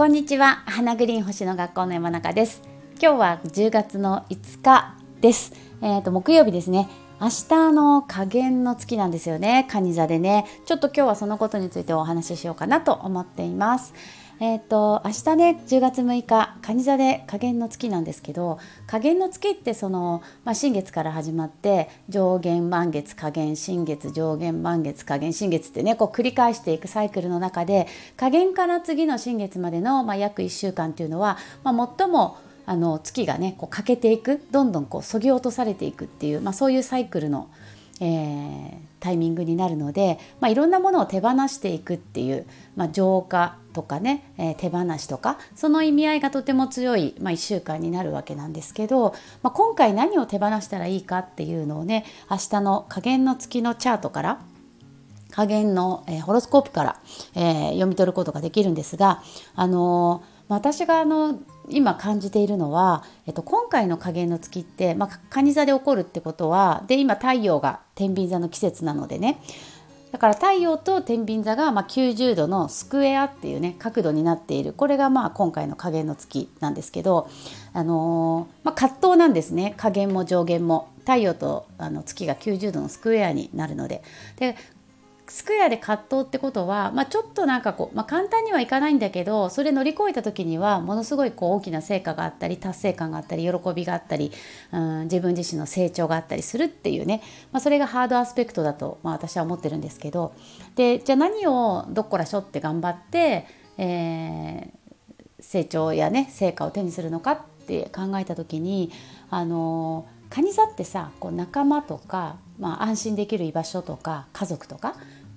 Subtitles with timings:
[0.00, 0.62] こんにちは。
[0.64, 2.62] 花グリーン星の学校の山中です。
[3.02, 5.52] 今日は10月の5日です。
[5.82, 6.88] えっ、ー、と木曜日ですね。
[7.20, 9.66] 明日の加減の月なんですよね。
[9.68, 10.46] 蟹座でね。
[10.64, 13.92] ちょっと今日はそのことについてお話ししようかなと思っています。
[14.42, 27.86] え、ー、と明日ね10月6日蟹座で加減の月なんですけど加減の月ってその、まあ、新月から始まって上限満月加減新月上限満月加減新月ってねこう繰り返していくサイクルの中で
[28.16, 37.50] 加減から次の新月までの、まあ、約1週間っていうのは、まあ、最もあの月がねこう欠けていくどんどんこうそぎ落とされていくっていう、まあ、そういうサイクルの、
[38.00, 54.40] えー、タイミングになるので、まあ、いろんなものを手放していくっていう、まあ、浄化とかね、えー、手放しとかその意味合いがとても強い、まあ、1週間になるわけなんですけど、まあ、今回何を手放したらいいかっていうのをね明日の加減の月のチャートから
[55.30, 57.00] 加減の、えー、ホロスコープから、
[57.34, 59.22] えー、読み取ることができるんですが、
[59.54, 69.40] あの私があの今感じているのは、えっと、今回の加減の月って、まあ、蟹座で起こるってことはで今太陽が天秤座の季節なのでね。
[70.10, 74.72] だから太陽と天秤座がま90度のスクエアっていうね角度になっている。
[74.72, 77.28] これがまあ今回の加減の月なんですけど、
[77.72, 79.74] あのー、まあ、葛藤なんですね。
[79.76, 80.88] 加減も上限も。
[81.00, 84.02] 太陽とあの月が90度のスクエアになるので。
[84.36, 84.56] で
[85.30, 94.32] スクエアで葛藤ってことは、まあ、ちょっとなんかこう、まあ、簡単にはいかないんだけどそれ乗り越えた時にはものすごいこう大きな成果があったり達成感があったり喜びがあったり、
[94.72, 97.22] うん、自分自身の成長があったりするっていうね、
[97.52, 100.34] まあ、それがハードアスペクトだと、まあ、私は思ってるんですけど。
[100.74, 108.90] でじゃあ何をどっこらしょって頑張って、えー、成長やね成果を手にするのかって考えた時に
[109.30, 114.94] あの蟹座ってさこう仲間とか、まあ、安心できる居場所とか家族とか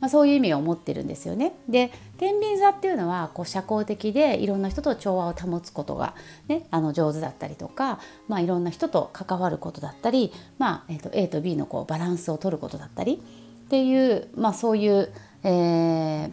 [0.00, 1.54] まあ、そういう意味を持ってるんですよね。
[1.68, 6.14] で天秤座っていうのはこう社交的でいろんな人と調和を保つことが、
[6.48, 13.22] ね、あの上手だったりとか、まあ、いろんな人と関わることだったり、まあえー、と A と B のこうバランスを取ることだったり
[13.64, 15.10] っていう、まあ、そういう、
[15.42, 16.32] えー、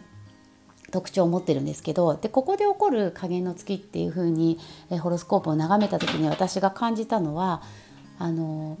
[0.90, 4.58] 特徴を持ってるんですけどでここで起こる加減の月っていうふうに、
[4.90, 7.62] え、ホロスコープを眺めた時に私が感じたのは
[8.18, 8.78] あの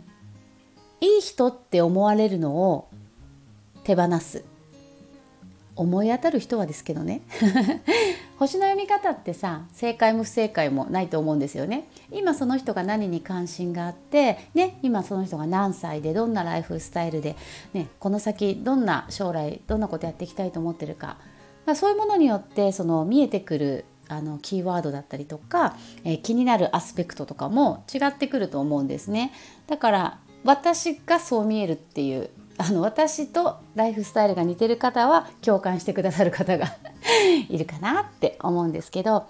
[1.00, 2.88] いい人って思われるのを
[3.82, 4.44] 手放す
[5.74, 7.22] 思い当たる人はですけどね。
[8.38, 11.88] 星の読み方ってさ正解も不正解もないと思うんですよね。
[12.10, 17.36] 今その人が何に関心があってね今その人が何歳でどんなライフスタイルで、
[17.72, 21.16] ね、この先どんな将来どんなことやっていきたいと思ってるか。
[21.66, 29.32] かそういうものによってその見えてくるあのキーワードだったりとか、えー、気になるアスペクトとかも違ってくると思うんですね。
[29.66, 36.66] だから私がそう見えるっていうあの私とライフスタイルが似てる方は共感してくださる方が
[37.48, 39.26] いるかなって思うんですけど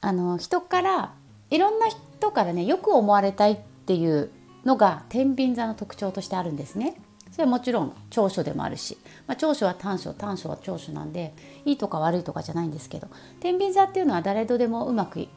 [0.00, 1.12] あの人から
[1.50, 3.56] いろんな人からねよく思われたいっ
[3.86, 4.30] ていう
[4.64, 6.96] のが天秤座の特徴としてあるんですね。
[7.32, 11.32] それはもちろん長所でもあるし、まあ、長所は短所短所は長所なんで
[11.64, 13.08] いいとか悪いとかじゃないんですけど
[13.40, 15.28] 天秤座っていうのは誰とでもうまく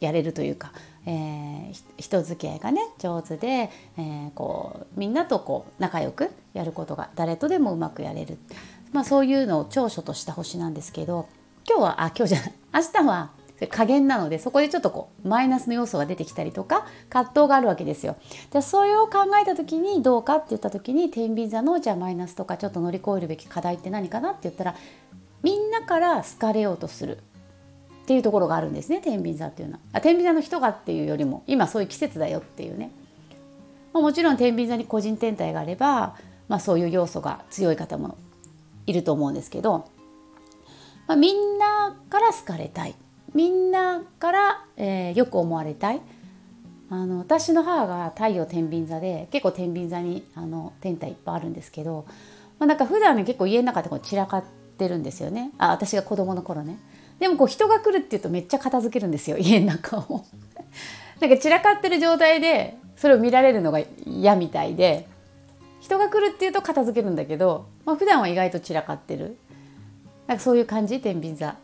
[0.00, 0.72] やれるというか、
[1.06, 8.38] えー、人付き合いがね上手で、えー、こうみんなとこう仲良くやることが誰とでもうまくやれる、
[8.92, 11.28] まあ、そういうのを長所とした星なんですけど
[11.68, 13.30] 今日はあ今日じゃない明日は
[13.68, 18.16] 加減なのでそこでちょっとこうマイナスの要素が出てきたりとか葛藤があるわけですよ。
[18.52, 24.74] でそれを考えた時にどうかって言った時に天秤座のじゃあマイナスとかちょっと乗り越えるべき課題って何かなって言ったら
[25.42, 27.18] みんなから好かれようとする
[28.10, 29.80] っていうところがあるんですね天秤座っていうのは。
[29.92, 32.90] あ天秤座の人がっていうよりも今そういう季節だよっていうね、
[33.92, 36.16] まあ、もちろん天秤座に個人天体があれば、
[36.48, 38.18] まあ、そういう要素が強い方も
[38.88, 39.86] いると思うんですけど、
[41.06, 42.96] まあ、みんなから好かれたい。
[43.32, 46.00] みんなから、えー、よく思われたい。
[46.90, 52.06] あの私の母が太陽天秤座で結構天秤座にあの天体いっぱいあるんですけど、
[52.58, 54.44] まあ、なんか普段ね結構家の中でこう散らかっ
[54.76, 55.52] てるんですよね。
[55.58, 56.76] あ私が子供の頃ね。
[57.20, 60.24] でもこう人が来るっていうとめっちゃ片付けるんですよ家の中を。
[61.20, 65.06] なんか散らかってる状態でそれを見られるのが嫌みたいで
[65.80, 69.36] 人が来るっていうと片付けるんだけど、まあ、普段は意外と散らかってる。
[70.26, 71.00] なんかそういう感じ？
[71.00, 71.56] 天秤座。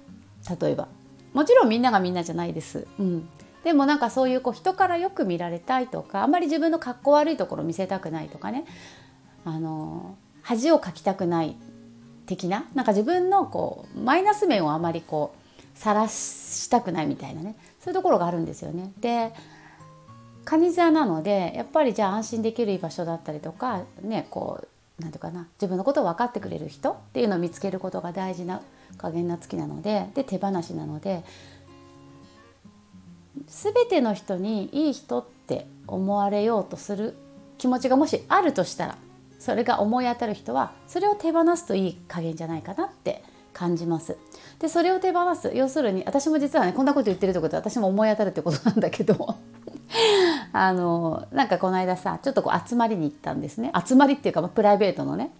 [0.61, 0.88] 例えば。
[1.32, 3.29] もちろんみんながみんなじゃないです、うん、
[3.62, 8.64] でもなんかそういうこう人からよく見られたいとかあんまり自分の格好悪いところ見せたくないとかね。
[9.44, 11.55] あの恥をかきたくない
[12.25, 12.64] 的な？
[12.75, 15.45] なんか自分のこうマイナス面をあまりこう
[15.76, 18.93] 晒したくないみたいなねそういうところがあるんですよね。
[18.99, 19.32] で
[20.44, 24.69] 蟹座なのでやっぱりじゃあ安心できる居場所だったりとかねこう
[25.02, 28.62] 何て言うかな自分のことを分かってくれる人っていうのを見つけることが大事な
[28.96, 31.25] 加減な月なのでで手放しなので
[33.49, 37.17] 全ての人にいい人って思われようとする
[37.58, 38.99] 気持ちがもしあるとしたら
[39.38, 43.22] それが思い当たる人はそれを手放すといい加減じゃないかなって
[43.56, 44.19] 感じます。
[44.58, 45.50] でそれを手放す。
[45.55, 49.35] 要するに私も実はねこんなこと言ってるってことは私も思い当たるってことなんだけど。
[50.53, 53.73] あのなんかこの間さちょっとこう集まりに行ったんですね。
[53.87, 55.31] 集まりっていうか、まあ、プライベートのね。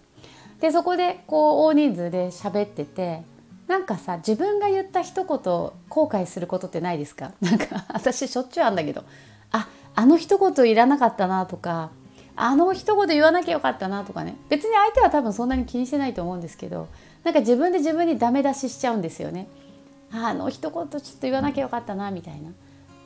[0.61, 3.21] でそこでこう大人数で喋ってて
[3.67, 7.31] なんかさ自分が言った一言後悔することってないですか？
[7.41, 9.03] なんか私しょっちゅうあんだけど。
[9.51, 11.89] ああの一言いらなかったなとか
[12.37, 14.37] あの一言言わなきゃよかったなとかね。
[14.47, 16.87] 別に相手は多分そんなに気にしてないと思うんですけど
[17.23, 19.47] なんか自分で自分にダメ出ししちゃうんですよね。
[20.11, 22.51] あの一言ちょっと言わなきゃよかったなみたいな。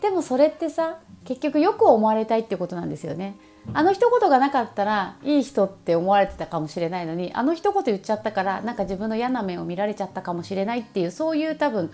[0.01, 3.37] でもそれってさ結局よく思われたいってことなんですよね。
[3.73, 11.91] あの一言がなかったらいい人って思われてたかもしれないのにあの一言言っちゃったからなんか自分の嫌な面を見られちゃったかもしれないっていうそういう多分、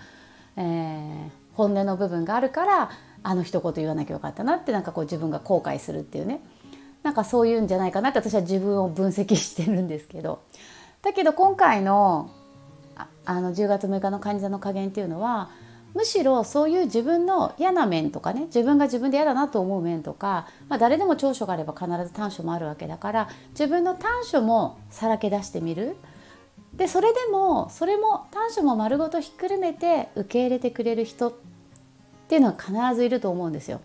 [0.56, 2.90] えー、本音の部分があるから
[3.22, 6.40] あの一言言わなきゃよかったなってなんかこう自分が後悔するっていうね。
[7.02, 10.42] なんかそういうんじゃないかなって私は自分を分析してるんですけど
[11.02, 12.30] だけど今回の
[13.24, 15.50] あの10月6日の患者の加減っていうのは
[15.94, 25.96] むしろそういう自分の嫌な面とかね自分が自分で嫌だなと思う面とか、まあ、誰でも長所があれば必ず短所もあるわけだから自分の短所もさらけ出してみる
[26.74, 31.32] でそれでもそれも短所も丸ごとひっくるめて受け入れてくれる人っ
[32.28, 33.80] ていうのは必ずいると思うんですよ。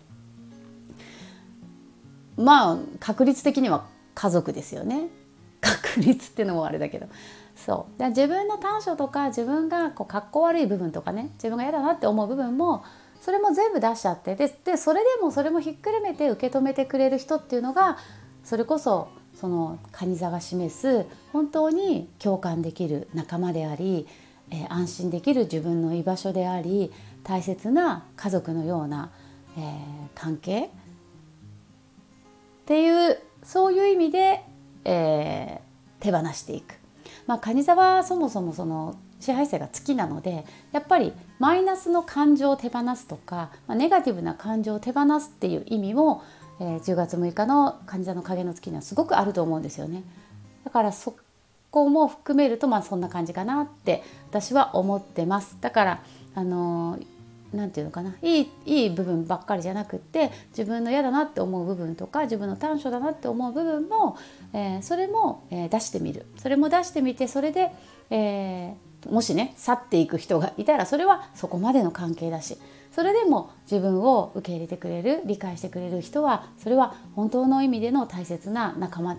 [2.36, 5.08] まあ確率的には家族ですよね。
[5.60, 7.06] 確率っていうのもあれだけど。
[7.56, 7.98] そう。
[7.98, 11.30] で自分の短所とか自分がこうかっこ悪い部分とかね。
[11.34, 12.84] 自分が嫌だなって思う部分も
[13.24, 17.96] それも全部出しちゃってででそれでもそれもひっくるめて受け止めてくれる人っていうのが
[18.44, 24.06] それこそその蟹座が示す本当に共感できる仲間であり、
[24.50, 26.92] えー、安心できる自分の居場所であり
[27.22, 29.10] 大切な家族のような、
[29.56, 29.74] えー、
[30.14, 30.68] 関係
[32.64, 34.42] っていうそういう意味で、
[34.84, 36.76] えー、手放していく。
[37.26, 46.22] まあ、蟹座はそもそもその支配性が月なのでやっぱりマイナスの感情を手放すとか、まあ、ネガティブな感情を手放すっていう意味も、
[46.60, 50.02] えー、10月6日の蟹座の影の月にはすごくあると思うんですよね。
[50.64, 51.16] だからそ
[51.70, 55.58] こも含めるとまあそんな感じかなって私は思ってます。
[55.60, 56.02] だから
[56.34, 57.13] あのー
[57.54, 58.14] 何て言うのかな？
[58.22, 64.16] いいいい部分ばっかりじゃなくって自分の嫌だなって思う部分とか自分の短所だなって思う部分も、
[64.52, 67.70] えー、それも、えー、出してみるそれも出してみてそれで、
[68.10, 72.58] えー、もしね去っていく人がいたらそれはそこまでの関係だし
[72.92, 79.16] それでも自分を受け入れてくれる理解してくれる人はそれは本当の意味での大切な仲間っ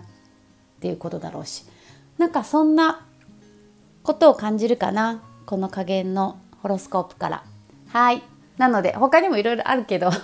[0.80, 1.64] ていうことだろうし
[2.18, 3.06] なんかそんな
[4.02, 7.44] ことを感じるかなこの加減のホロスコープから。
[7.96, 8.22] はい。
[8.58, 10.20] なので他にもいろいろあるけど 今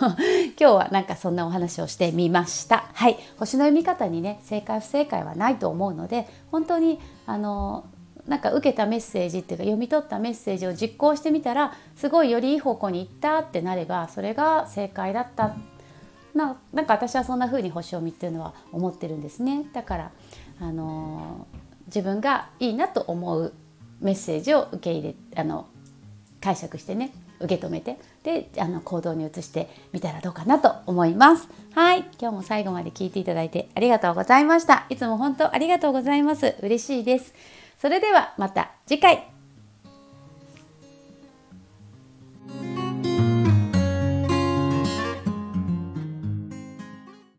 [0.56, 2.84] 日はなんかそんなお話をしてみました。
[2.92, 3.16] はい。
[3.38, 7.86] 星の読み方にね正解不正解はないと思うので本当にあの
[8.28, 15.54] なんか受けたメッセージっていうか読み取ったメッセージを実行してみたらすごいよりいい方向に行ったってなればそれが正解だった。
[16.34, 19.64] ななんか私はそんな風に星読みっていうのは思ってるんですね。
[19.72, 20.10] だから
[20.60, 21.46] あの
[21.86, 23.54] 自分がいいなと思う
[24.00, 25.68] メッセージを受け入れあの
[26.42, 27.12] 解釈してね。
[27.42, 31.48] 受け止めてであの行動に移してみたらどうかなと思います。
[31.74, 32.00] はい。
[32.20, 34.86] 今日も最後まで聞いていただいてありがとうございました。
[34.88, 36.54] いつも本当ありがとうございます。
[36.62, 37.34] 嬉しいです。
[37.78, 39.31] それではまた次回。